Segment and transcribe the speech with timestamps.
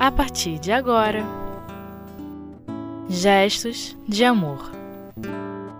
[0.00, 1.22] a partir de agora.
[3.06, 4.72] Gestos de Amor.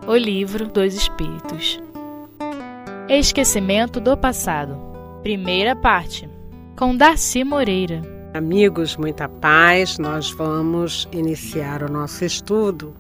[0.06, 1.80] O Livro dos Espíritos.
[3.08, 4.76] Esquecimento do Passado.
[5.22, 6.28] Primeira parte
[6.76, 8.02] Com Darcy Moreira.
[8.34, 12.94] Amigos, muita paz, nós vamos iniciar o nosso estudo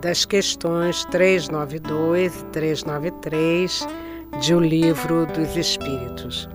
[0.00, 3.88] das questões 392 e 393
[4.40, 6.48] de O Livro dos Espíritos.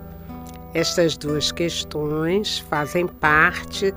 [0.74, 3.94] Estas duas questões fazem parte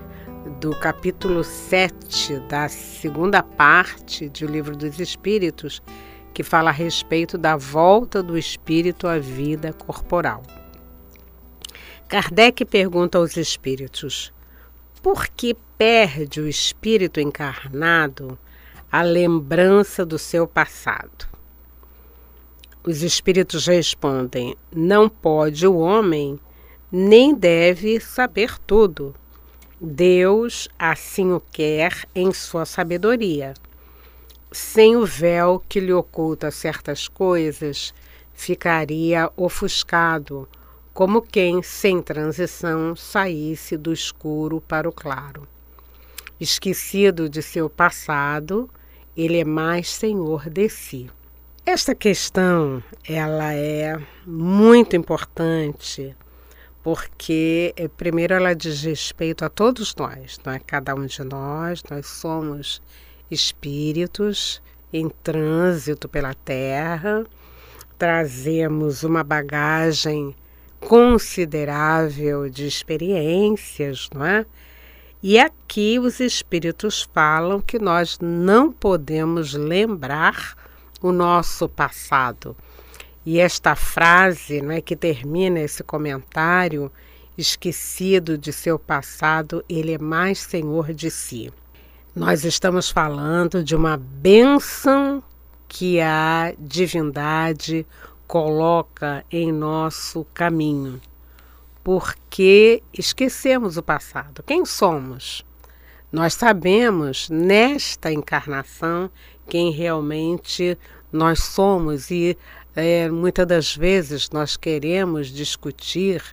[0.61, 5.83] do capítulo 7 da segunda parte de O Livro dos Espíritos,
[6.33, 10.43] que fala a respeito da volta do espírito à vida corporal.
[12.07, 14.33] Kardec pergunta aos espíritos:
[15.03, 18.39] por que perde o espírito encarnado
[18.89, 21.27] a lembrança do seu passado?
[22.81, 26.39] Os espíritos respondem: não pode o homem
[26.91, 29.15] nem deve saber tudo.
[29.79, 33.53] Deus assim o quer em sua sabedoria.
[34.51, 37.93] Sem o véu que lhe oculta certas coisas,
[38.33, 40.47] ficaria ofuscado,
[40.93, 45.47] como quem, sem transição, saísse do escuro para o claro.
[46.37, 48.69] Esquecido de seu passado,
[49.15, 51.09] ele é mais senhor de si.
[51.65, 56.13] Esta questão, ela é muito importante
[56.83, 60.59] porque eh, primeiro ela diz respeito a todos nós, não é?
[60.59, 62.81] Cada um de nós, nós somos
[63.29, 64.61] espíritos
[64.91, 67.23] em trânsito pela Terra,
[67.97, 70.35] trazemos uma bagagem
[70.79, 74.45] considerável de experiências, não é?
[75.23, 80.55] E aqui os espíritos falam que nós não podemos lembrar
[80.99, 82.57] o nosso passado
[83.25, 86.91] e esta frase não é, que termina esse comentário,
[87.37, 91.51] esquecido de seu passado, ele é mais senhor de si.
[92.15, 95.23] Nós estamos falando de uma bênção
[95.67, 97.85] que a divindade
[98.27, 100.99] coloca em nosso caminho.
[101.83, 104.43] Porque esquecemos o passado.
[104.43, 105.45] Quem somos?
[106.11, 109.09] Nós sabemos nesta encarnação
[109.47, 110.77] quem realmente
[111.11, 112.37] nós somos e
[112.75, 116.23] é, muitas das vezes nós queremos discutir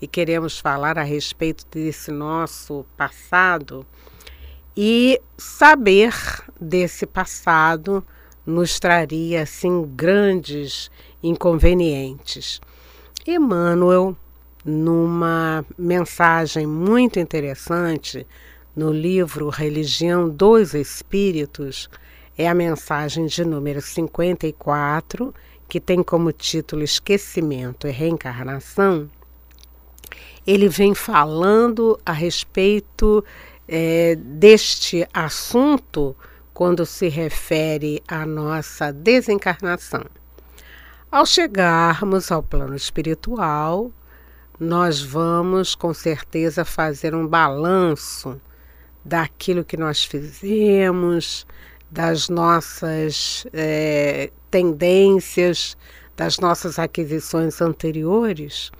[0.00, 3.84] e queremos falar a respeito desse nosso passado
[4.76, 6.14] e saber
[6.60, 8.04] desse passado
[8.46, 10.88] nos traria assim grandes
[11.20, 12.60] inconvenientes.
[13.26, 14.16] Emmanuel,
[14.64, 18.24] numa mensagem muito interessante
[18.74, 21.90] no livro Religião dos Espíritos,
[22.38, 25.34] é a mensagem de número 54
[25.68, 29.08] que tem como título Esquecimento e Reencarnação,
[30.46, 33.22] ele vem falando a respeito
[33.68, 36.16] é, deste assunto
[36.54, 40.04] quando se refere à nossa desencarnação.
[41.10, 43.92] Ao chegarmos ao plano espiritual,
[44.58, 48.40] nós vamos com certeza fazer um balanço
[49.04, 51.46] daquilo que nós fizemos,
[51.90, 55.76] das nossas é, tendências,
[56.16, 58.72] das nossas aquisições anteriores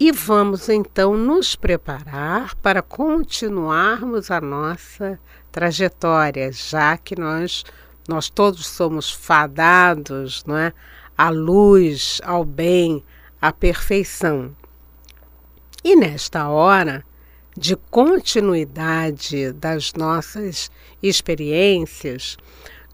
[0.00, 5.20] e vamos então nos preparar para continuarmos a nossa
[5.52, 7.62] trajetória, já que nós
[8.08, 10.72] nós todos somos fadados, não é,
[11.16, 13.04] à luz, ao bem,
[13.40, 14.56] à perfeição.
[15.84, 17.04] E nesta hora
[17.56, 20.68] de continuidade das nossas
[21.00, 22.36] experiências,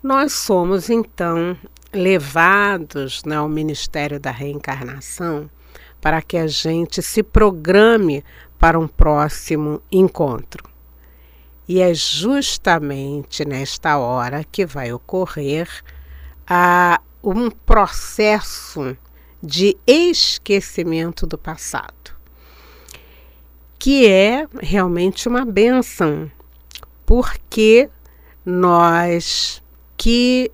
[0.02, 1.56] nós somos então
[1.92, 5.50] levados né, ao Ministério da Reencarnação
[6.00, 8.24] para que a gente se programe
[8.58, 10.64] para um próximo encontro.
[11.66, 15.68] E é justamente nesta hora que vai ocorrer
[16.46, 18.96] a, um processo
[19.42, 22.18] de esquecimento do passado
[23.78, 26.30] que é realmente uma benção,
[27.06, 27.88] porque
[28.44, 29.62] nós
[29.96, 30.50] que,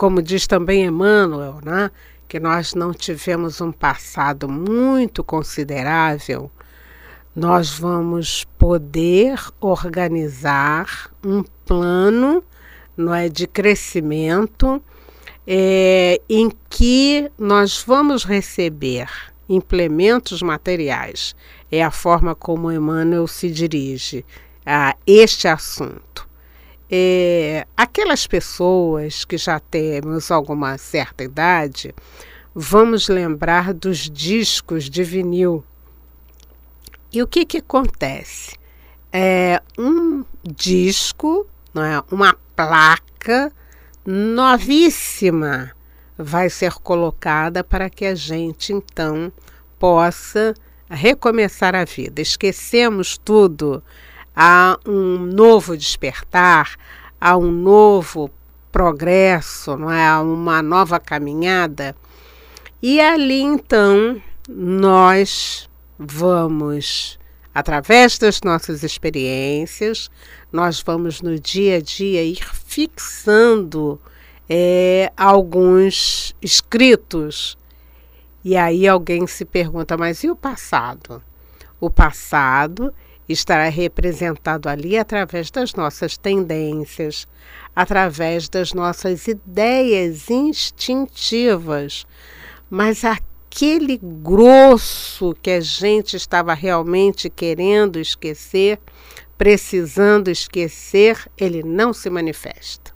[0.00, 1.90] como diz também Emmanuel, né,
[2.26, 6.50] que nós não tivemos um passado muito considerável,
[7.36, 12.42] nós vamos poder organizar um plano
[12.96, 14.82] não é, de crescimento
[15.46, 19.06] é, em que nós vamos receber
[19.50, 21.36] implementos materiais
[21.70, 24.24] é a forma como Emmanuel se dirige
[24.64, 26.09] a este assunto.
[26.90, 31.94] É, aquelas pessoas que já temos alguma certa idade,
[32.54, 35.64] vamos lembrar dos discos de vinil.
[37.12, 38.60] E o que, que acontece?
[39.12, 42.02] é, um disco, não é?
[42.10, 43.52] uma placa
[44.06, 45.72] novíssima
[46.16, 49.32] vai ser colocada para que a gente então
[49.78, 50.54] possa
[50.88, 52.20] recomeçar a vida.
[52.20, 53.82] Esquecemos tudo,
[54.42, 56.74] há um novo despertar,
[57.20, 58.30] há um novo
[58.72, 60.08] progresso, não é?
[60.08, 61.94] Há uma nova caminhada.
[62.82, 67.18] E ali então nós vamos
[67.54, 70.10] através das nossas experiências,
[70.50, 74.00] nós vamos no dia a dia ir fixando
[74.48, 77.58] é, alguns escritos.
[78.42, 81.22] E aí alguém se pergunta, mas e o passado?
[81.78, 82.90] O passado
[83.32, 87.26] estará representado ali através das nossas tendências,
[87.74, 92.06] através das nossas ideias instintivas.
[92.68, 98.78] Mas aquele grosso que a gente estava realmente querendo esquecer,
[99.36, 102.92] precisando esquecer, ele não se manifesta.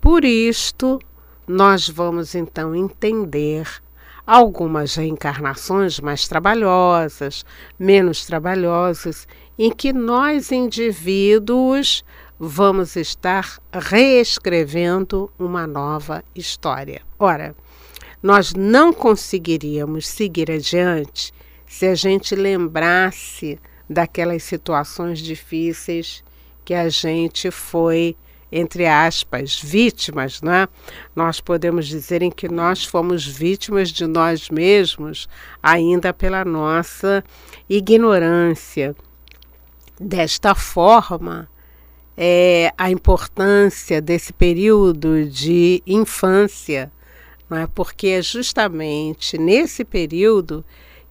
[0.00, 0.98] Por isto,
[1.46, 3.82] nós vamos então entender
[4.30, 7.44] algumas reencarnações mais trabalhosas,
[7.76, 9.26] menos trabalhosas,
[9.58, 12.04] em que nós indivíduos
[12.38, 17.02] vamos estar reescrevendo uma nova história.
[17.18, 17.56] Ora,
[18.22, 21.34] nós não conseguiríamos seguir adiante
[21.66, 26.22] se a gente lembrasse daquelas situações difíceis
[26.64, 28.16] que a gente foi
[28.52, 30.68] entre aspas, vítimas, né?
[31.14, 35.28] Nós podemos dizer em que nós fomos vítimas de nós mesmos,
[35.62, 37.22] ainda pela nossa
[37.68, 38.94] ignorância.
[40.00, 41.48] Desta forma,
[42.16, 46.90] é, a importância desse período de infância,
[47.48, 47.66] não é?
[47.66, 50.64] porque é justamente nesse período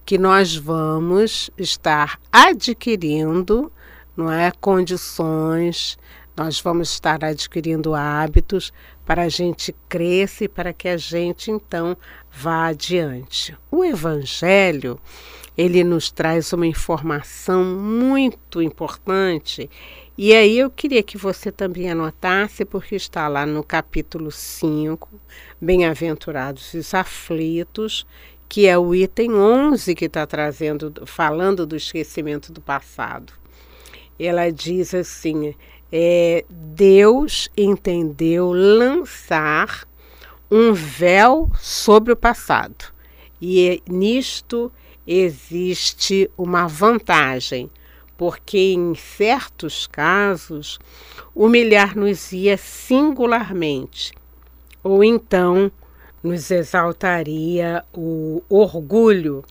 [0.04, 3.70] que nós vamos estar adquirindo
[4.16, 5.98] não é, condições
[6.36, 8.72] nós vamos estar adquirindo hábitos
[9.04, 11.96] para a gente cresça e para que a gente então
[12.30, 13.56] vá adiante.
[13.70, 14.98] O evangelho,
[15.56, 19.68] ele nos traz uma informação muito importante
[20.22, 25.08] e aí eu queria que você também anotasse, porque está lá no capítulo 5,
[25.58, 28.06] Bem-aventurados os aflitos,
[28.46, 33.32] que é o item 11 que está trazendo, falando do esquecimento do passado.
[34.18, 35.54] Ela diz assim:
[35.92, 39.86] é, Deus entendeu lançar
[40.50, 42.92] um véu sobre o passado.
[43.40, 44.70] E nisto
[45.06, 47.70] existe uma vantagem,
[48.16, 50.78] porque em certos casos
[51.34, 54.12] humilhar-nos ia singularmente,
[54.82, 55.72] ou então
[56.22, 59.42] nos exaltaria o orgulho,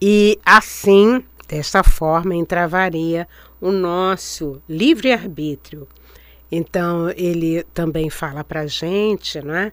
[0.00, 3.28] e assim, desta forma, entravaria
[3.60, 5.86] o nosso livre-arbítrio.
[6.50, 9.72] Então, ele também fala para a gente né,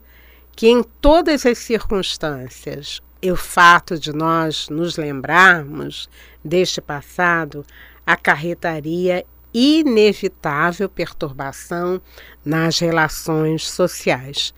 [0.56, 6.10] que em todas as circunstâncias, o fato de nós nos lembrarmos
[6.44, 7.66] deste passado
[8.06, 12.02] acarretaria inevitável perturbação
[12.44, 14.54] nas relações sociais.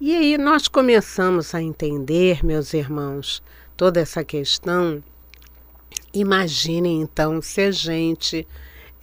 [0.00, 3.42] E aí nós começamos a entender, meus irmãos,
[3.76, 5.02] toda essa questão.
[6.12, 8.46] Imaginem então se a gente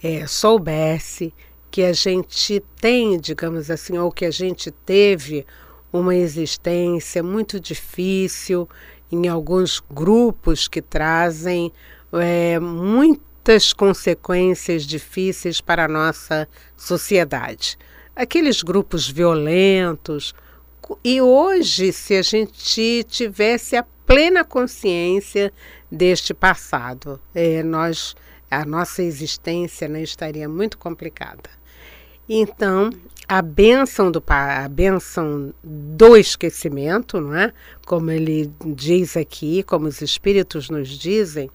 [0.02, 1.32] é, soubesse
[1.70, 5.46] que a gente tem, digamos assim, ou que a gente teve
[5.92, 8.68] uma existência muito difícil
[9.10, 11.72] em alguns grupos que trazem
[12.12, 17.78] é, muitas consequências difíceis para a nossa sociedade.
[18.14, 20.34] Aqueles grupos violentos.
[21.04, 25.52] E hoje, se a gente tivesse a plena consciência
[25.90, 28.14] deste passado, é, nós
[28.50, 31.48] a nossa existência né, estaria muito complicada.
[32.28, 32.90] Então,
[33.26, 37.52] a benção do a benção do esquecimento, não é?
[37.86, 41.50] Como ele diz aqui, como os espíritos nos dizem,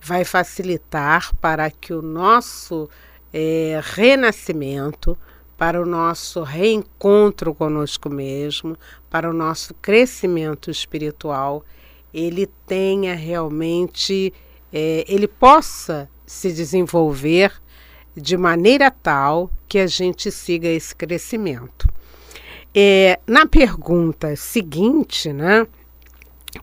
[0.00, 2.88] vai facilitar para que o nosso
[3.32, 5.16] é, renascimento,
[5.56, 8.76] para o nosso reencontro conosco mesmo,
[9.08, 11.64] para o nosso crescimento espiritual,
[12.12, 14.32] ele tenha realmente,
[14.72, 17.52] é, ele possa se desenvolver
[18.16, 21.88] de maneira tal que a gente siga esse crescimento.
[22.74, 25.66] É, na pergunta seguinte, né,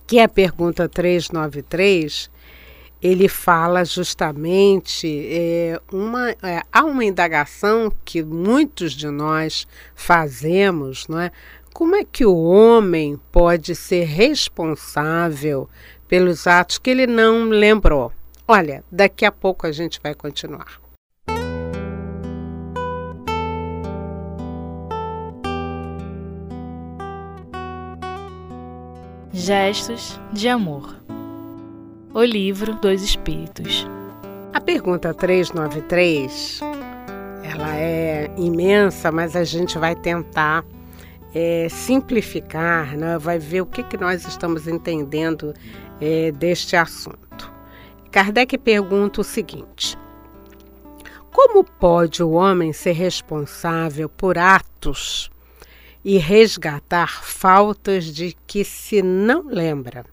[0.06, 2.30] que é a pergunta 393,
[3.02, 11.20] ele fala justamente é, uma é, há uma indagação que muitos de nós fazemos, não
[11.20, 11.32] é?
[11.74, 15.68] Como é que o homem pode ser responsável
[16.08, 18.12] pelos atos que ele não lembrou?
[18.46, 20.82] Olha, daqui a pouco a gente vai continuar.
[29.32, 30.94] Gestos de amor.
[32.14, 33.88] O livro dos Espíritos.
[34.54, 36.60] A pergunta 393,
[37.44, 40.66] ela é imensa, mas a gente vai tentar
[41.34, 43.18] é, simplificar, né?
[43.18, 45.54] vai ver o que, que nós estamos entendendo
[46.00, 47.23] é, deste assunto.
[48.14, 49.98] Kardec pergunta o seguinte:
[51.32, 55.32] Como pode o homem ser responsável por atos
[56.06, 60.06] e resgatar faltas de que se não lembra.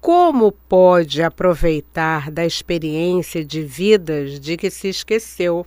[0.00, 5.66] Como pode aproveitar da experiência de vidas de que se esqueceu?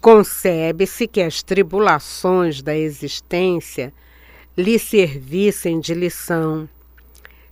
[0.00, 3.94] Concebe-se que as tribulações da existência
[4.56, 6.68] lhe servissem de lição,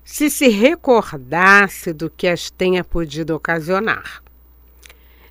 [0.04, 4.22] se se recordasse do que as tenha podido ocasionar.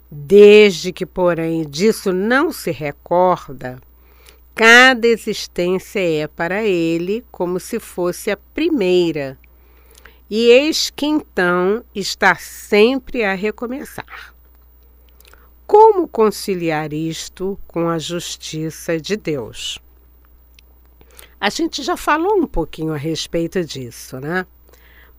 [0.09, 3.79] Desde que, porém, disso não se recorda,
[4.55, 9.35] Cada existência é para ele como se fosse a primeira.
[10.29, 14.35] E eis que então está sempre a recomeçar.
[15.65, 19.79] Como conciliar isto com a justiça de Deus?
[21.41, 24.45] A gente já falou um pouquinho a respeito disso, né?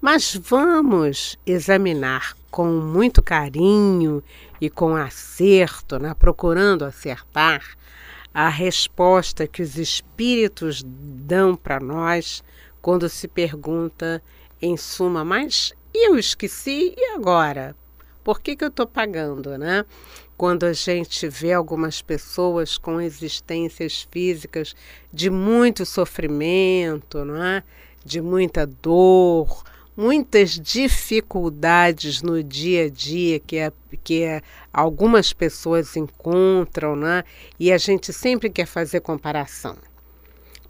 [0.04, 4.22] Mas vamos examinar com muito carinho
[4.60, 6.12] e com acerto, né?
[6.12, 7.64] procurando acertar
[8.34, 12.44] a resposta que os espíritos dão para nós
[12.82, 14.22] quando se pergunta,
[14.60, 17.74] em suma, mas eu esqueci e agora?
[18.22, 19.86] Por que, que eu estou pagando, né?
[20.36, 24.76] Quando a gente vê algumas pessoas com existências físicas
[25.10, 27.62] de muito sofrimento, não é?
[28.04, 29.64] de muita dor,
[29.96, 33.72] muitas dificuldades no dia a dia que, é,
[34.02, 37.24] que é, algumas pessoas encontram, né?
[37.58, 39.76] E a gente sempre quer fazer comparação.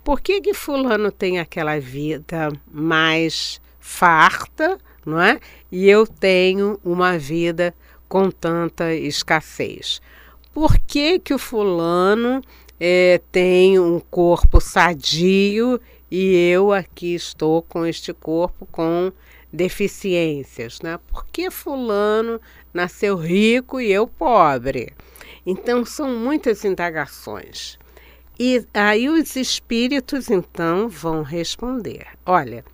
[0.02, 5.40] Por que, que fulano tem aquela vida mais farta, não é?
[5.73, 7.75] E eu tenho uma vida
[8.09, 10.00] com tanta escassez.
[10.52, 12.43] Por que, que o fulano
[12.78, 15.81] é, tem um corpo sadio
[16.16, 19.11] e eu aqui estou com este corpo com
[19.52, 20.97] deficiências, né?
[21.09, 22.40] Por que fulano
[22.73, 24.92] nasceu rico e eu pobre?
[25.44, 27.80] Então são muitas indagações.
[28.38, 32.64] E aí os espíritos então vão responder: olha,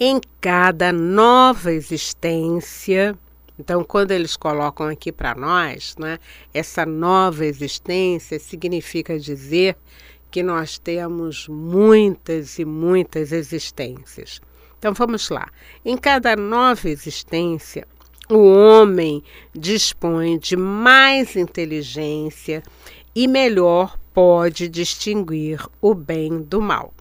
[0.00, 3.16] em cada nova existência,
[3.56, 6.18] então quando eles colocam aqui para nós, né,
[6.52, 9.76] essa nova existência significa dizer
[10.30, 14.40] que nós temos muitas e muitas existências.
[14.78, 15.48] Então vamos lá.
[15.84, 17.86] Em cada nova existência,
[18.28, 19.22] o homem
[19.54, 22.62] dispõe de mais inteligência
[23.14, 26.92] e melhor pode distinguir o bem do mal.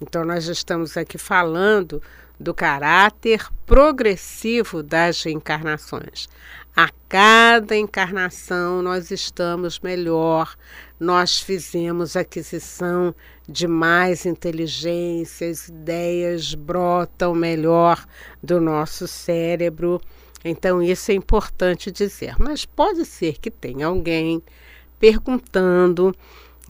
[0.00, 2.02] Então, nós estamos aqui falando
[2.38, 6.28] do caráter progressivo das reencarnações.
[6.76, 10.54] A cada encarnação nós estamos melhor,
[11.00, 13.14] nós fizemos aquisição
[13.48, 18.06] de mais inteligência, as ideias brotam melhor
[18.42, 19.98] do nosso cérebro.
[20.44, 22.34] Então, isso é importante dizer.
[22.38, 24.42] Mas pode ser que tenha alguém
[25.00, 26.14] perguntando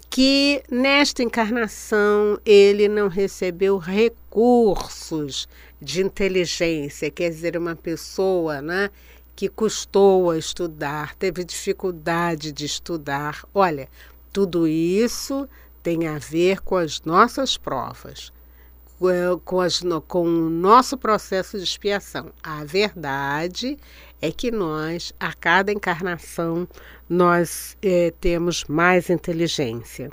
[0.08, 5.48] que nesta encarnação ele não recebeu recursos
[5.82, 8.88] de inteligência, quer dizer, uma pessoa né,
[9.36, 13.44] que custou a estudar, teve dificuldade de estudar.
[13.52, 13.86] Olha,
[14.32, 15.46] tudo isso
[15.82, 18.32] tem a ver com as nossas provas,
[19.44, 22.32] com, as, com o nosso processo de expiação.
[22.42, 23.76] A verdade
[24.22, 26.66] é que nós, a cada encarnação,
[27.06, 30.10] nós é, temos mais inteligência.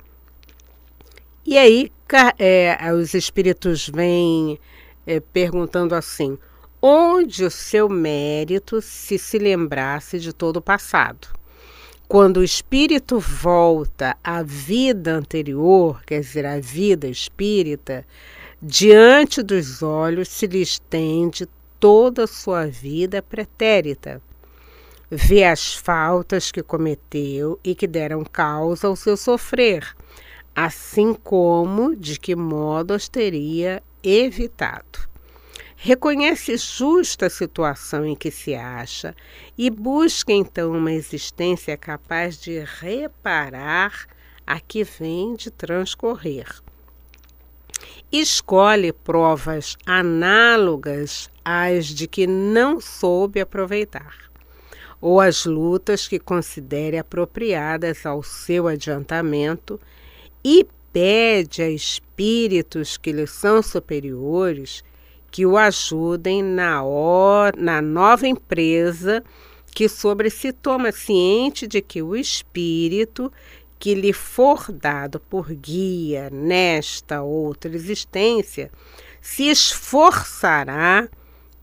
[1.46, 1.90] E aí
[2.38, 4.60] é, os espíritos vêm
[5.06, 6.38] é, perguntando assim:
[6.86, 11.28] onde o seu mérito se se lembrasse de todo o passado?
[12.06, 18.06] Quando o espírito volta à vida anterior, quer dizer, à vida espírita,
[18.60, 21.48] diante dos olhos se lhe estende
[21.80, 24.20] toda a sua vida pretérita.
[25.10, 29.96] Vê as faltas que cometeu e que deram causa ao seu sofrer,
[30.54, 35.13] assim como de que modo as teria evitado.
[35.76, 39.14] Reconhece justa a situação em que se acha
[39.58, 44.06] e busca então uma existência capaz de reparar
[44.46, 46.46] a que vem de transcorrer.
[48.10, 54.30] Escolhe provas análogas às de que não soube aproveitar,
[55.00, 59.80] ou as lutas que considere apropriadas ao seu adiantamento
[60.44, 64.84] e pede a espíritos que lhe são superiores
[65.34, 69.20] que o ajudem na, or, na nova empresa
[69.74, 73.32] que sobre se toma ciente de que o espírito
[73.76, 78.70] que lhe for dado por guia nesta outra existência
[79.20, 81.08] se esforçará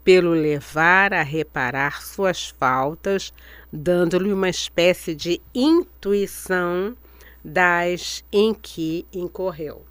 [0.04, 3.32] pelo levar a reparar suas faltas,
[3.72, 6.94] dando-lhe uma espécie de intuição
[7.42, 9.86] das em que incorreu.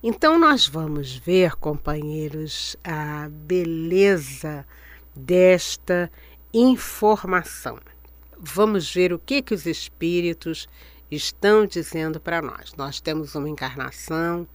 [0.00, 4.64] Então, nós vamos ver, companheiros, a beleza
[5.12, 6.08] desta
[6.54, 7.80] informação.
[8.38, 10.68] Vamos ver o que, que os espíritos
[11.10, 12.74] estão dizendo para nós.
[12.76, 14.46] Nós temos uma encarnação,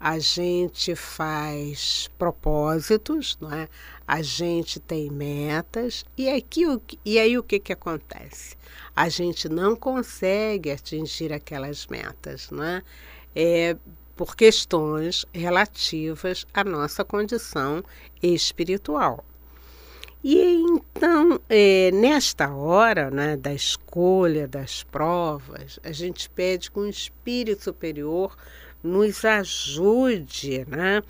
[0.00, 3.68] a gente faz propósitos, não é?
[4.06, 6.62] a gente tem metas, e, aqui,
[7.04, 8.56] e aí o que, que acontece?
[8.96, 12.82] A gente não consegue atingir aquelas metas, não é?
[13.36, 13.76] é
[14.18, 17.84] por questões relativas à nossa condição
[18.20, 19.24] espiritual.
[20.24, 26.88] E então, é, nesta hora né, da escolha das provas, a gente pede que um
[26.88, 28.36] espírito superior
[28.82, 31.00] nos ajude, né?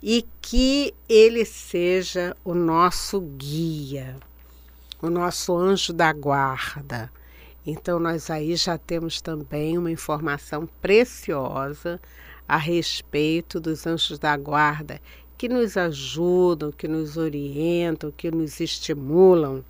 [0.00, 4.16] E que ele seja o nosso guia,
[5.00, 7.10] o nosso anjo da guarda.
[7.66, 12.00] Então, nós aí já temos também uma informação preciosa
[12.52, 15.00] a respeito dos anjos da guarda
[15.38, 19.64] que nos ajudam, que nos orientam, que nos estimulam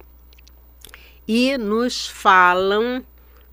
[1.27, 3.05] e nos falam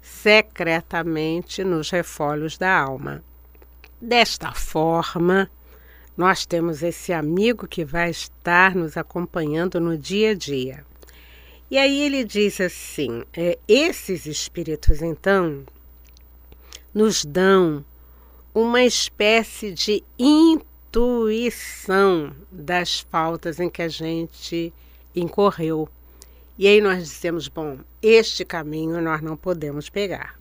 [0.01, 3.23] secretamente nos refólios da alma.
[4.01, 5.47] Desta forma,
[6.17, 10.83] nós temos esse amigo que vai estar nos acompanhando no dia a dia.
[11.69, 15.63] E aí ele diz assim: é, esses espíritos, então,
[16.91, 17.85] nos dão
[18.53, 20.75] uma espécie de intuição
[22.51, 24.73] das faltas em que a gente
[25.15, 25.87] incorreu.
[26.57, 30.37] E aí nós dizemos: bom, este caminho nós não podemos pegar.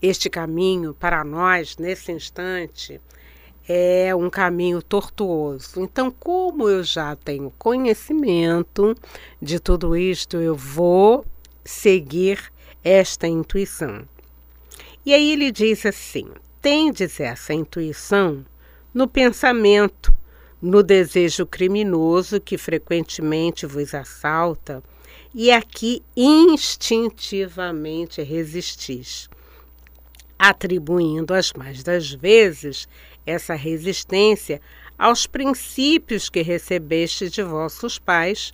[0.00, 3.00] Este caminho, para nós, nesse instante,
[3.68, 5.80] é um caminho tortuoso.
[5.80, 8.94] Então, como eu já tenho conhecimento
[9.40, 11.24] de tudo isto, eu vou
[11.64, 12.52] seguir
[12.84, 14.06] esta intuição.
[15.04, 16.28] E aí ele diz assim:
[16.66, 18.44] tendes essa intuição
[18.92, 20.12] no pensamento,
[20.60, 24.82] no desejo criminoso que frequentemente vos assalta,
[25.32, 29.30] e aqui instintivamente resistis
[30.36, 32.88] atribuindo as mais das vezes
[33.24, 34.60] essa resistência
[34.98, 38.52] aos princípios que recebeste de vossos pais,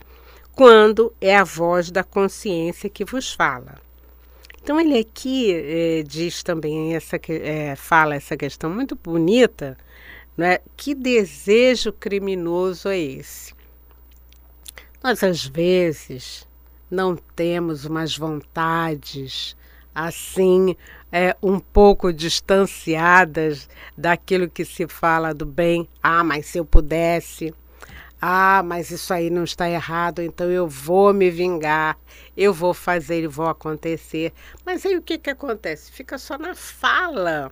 [0.54, 3.80] quando é a voz da consciência que vos fala.
[4.62, 9.76] Então ele aqui eh, diz também essa eh, fala essa questão muito bonita,
[10.36, 10.58] né?
[10.76, 13.54] Que desejo criminoso é esse?
[15.02, 16.46] Nós às vezes
[16.88, 19.56] não temos umas vontades
[19.94, 20.76] assim
[21.10, 25.88] é, um pouco distanciadas daquilo que se fala do bem.
[26.02, 27.52] Ah, mas se eu pudesse.
[28.24, 31.98] Ah, mas isso aí não está errado, então eu vou me vingar,
[32.36, 34.32] eu vou fazer e vou acontecer.
[34.64, 35.90] Mas aí o que, que acontece?
[35.90, 37.50] Fica só na fala.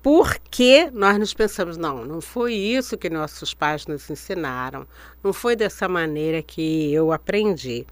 [0.00, 4.86] Porque nós nos pensamos, não, não foi isso que nossos pais nos ensinaram,
[5.20, 7.84] não foi dessa maneira que eu aprendi.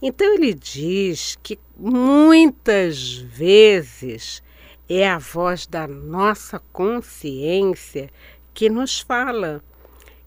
[0.00, 4.40] Então ele diz que muitas vezes
[4.88, 8.08] é a voz da nossa consciência
[8.54, 9.60] que nos fala.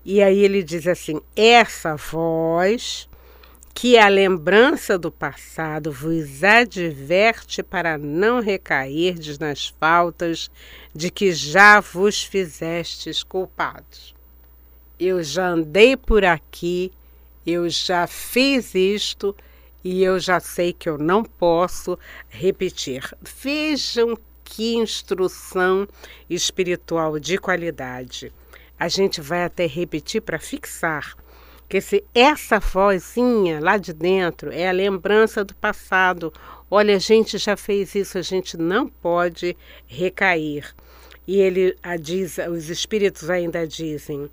[0.06, 3.08] E aí ele diz assim: essa voz
[3.74, 10.50] que a lembrança do passado vos adverte para não recairdes nas faltas
[10.94, 14.14] de que já vos fizestes culpados.
[15.00, 16.92] Eu já andei por aqui,
[17.46, 19.36] eu já fiz isto
[19.84, 21.98] e eu já sei que eu não posso
[22.30, 23.04] repetir.
[23.22, 25.88] Vejam que instrução
[26.30, 28.32] espiritual de qualidade.
[28.80, 31.16] A gente vai até repetir para fixar
[31.70, 36.32] que se essa vozinha lá de dentro é a lembrança do passado.
[36.70, 39.58] Olha, a gente já fez isso, a gente não pode
[39.88, 40.76] recair.
[41.26, 44.30] E ele diz, os espíritos ainda dizem,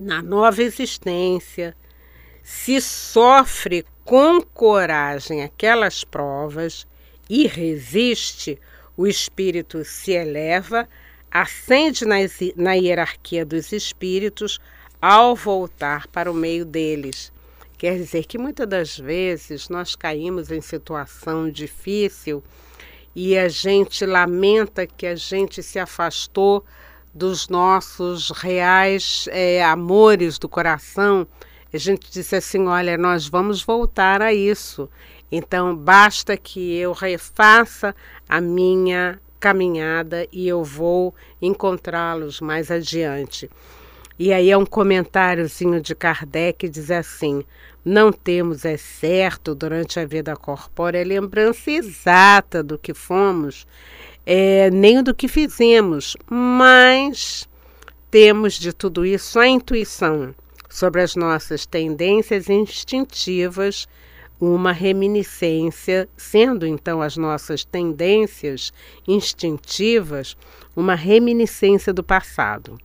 [0.00, 1.76] na nova existência,
[2.42, 6.86] se sofre com coragem aquelas provas
[7.30, 8.58] e resiste,
[8.96, 10.88] o espírito se eleva,
[11.32, 12.04] ascende
[12.56, 14.60] na, hierarquia dos espíritos
[15.00, 17.32] ao voltar para o meio deles.
[17.78, 22.44] Quer dizer que muitas das vezes nós caímos em situação difícil
[23.14, 26.64] e a gente lamenta que a gente se afastou
[27.12, 31.26] dos nossos reais é, amores do coração,
[31.72, 34.88] a gente disse assim: olha, nós vamos voltar a isso.
[35.30, 37.94] Então, basta que eu refaça
[38.28, 43.50] a minha caminhada e eu vou encontrá-los mais adiante.
[44.16, 47.44] E aí é um comentáriozinho de Kardec diz assim:
[47.84, 53.66] não temos, é certo, durante a vida corpórea, lembrança exata do que fomos,
[54.24, 57.48] é, nem do que fizemos, mas
[58.12, 60.32] temos de tudo isso a intuição
[60.68, 63.88] sobre as nossas tendências instintivas,
[64.44, 68.72] uma reminiscência, sendo então as nossas tendências
[69.06, 70.36] instintivas
[70.74, 72.76] uma reminiscência do passado.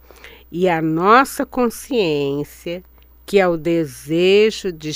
[0.52, 2.84] E a nossa consciência,
[3.26, 4.92] que é o desejo de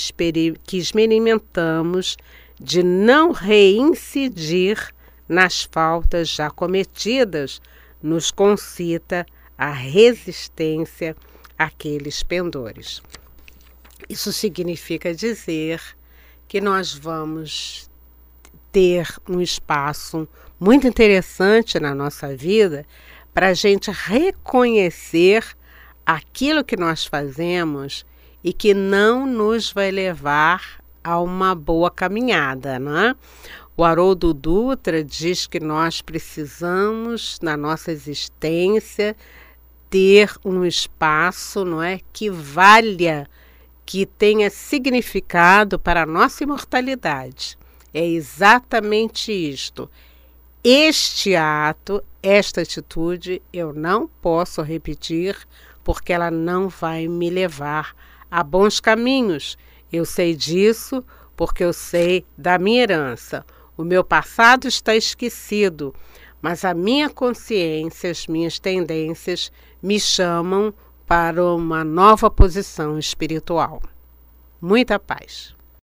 [0.62, 2.16] que experimentamos
[2.60, 4.94] de não reincidir
[5.28, 7.60] nas faltas já cometidas,
[8.00, 9.26] nos concita
[9.58, 11.16] a resistência
[11.58, 13.02] àqueles pendores.
[14.08, 15.80] Isso significa dizer
[16.52, 17.90] que nós vamos
[18.70, 20.28] ter um espaço
[20.60, 22.84] muito interessante na nossa vida
[23.32, 25.42] para a gente reconhecer
[26.04, 28.04] aquilo que nós fazemos
[28.44, 33.16] e que não nos vai levar a uma boa caminhada, né?
[33.74, 39.16] O Haroldo Dutra diz que nós precisamos, na nossa existência,
[39.88, 43.26] ter um espaço, não é, que valha,
[43.84, 47.58] que tenha significado para a nossa imortalidade.
[47.92, 49.90] É exatamente isto.
[50.64, 55.36] Este ato, esta atitude, eu não posso repetir
[55.82, 57.94] porque ela não vai me levar
[58.30, 59.58] a bons caminhos.
[59.92, 61.04] Eu sei disso
[61.36, 63.44] porque eu sei da minha herança.
[63.76, 65.94] O meu passado está esquecido,
[66.40, 69.50] mas a minha consciência, as minhas tendências
[69.82, 70.72] me chamam
[71.06, 73.82] para uma nova posição espiritual.
[74.60, 75.54] Muita paz.